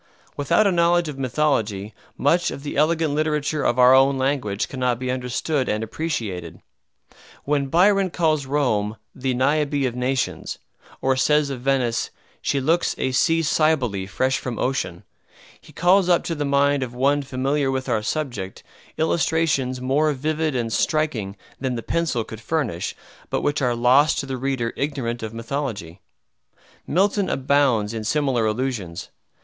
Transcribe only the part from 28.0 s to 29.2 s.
similar allusions.